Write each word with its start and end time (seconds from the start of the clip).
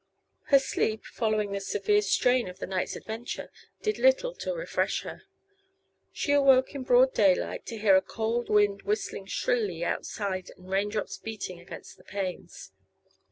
Her 0.45 0.57
sleep, 0.57 1.05
following 1.05 1.51
the 1.51 1.59
severe 1.59 2.01
strain 2.01 2.47
of 2.49 2.57
the 2.57 2.65
night's 2.65 2.95
adventure, 2.95 3.51
did 3.83 3.99
little 3.99 4.33
to 4.37 4.51
refresh 4.51 5.03
her. 5.03 5.25
She 6.11 6.31
awoke 6.31 6.73
in 6.73 6.81
broad 6.81 7.13
daylight 7.13 7.67
to 7.67 7.77
hear 7.77 7.95
a 7.95 8.01
cold 8.01 8.49
wind 8.49 8.81
whistling 8.81 9.27
shrilly 9.27 9.85
outside 9.85 10.49
and 10.57 10.67
raindrops 10.67 11.19
beating 11.19 11.59
against 11.59 11.97
the 11.97 12.03
panes. 12.03 12.71